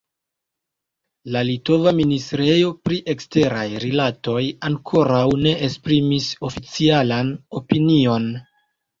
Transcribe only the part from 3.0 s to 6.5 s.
eksteraj rilatoj ankoraŭ ne esprimis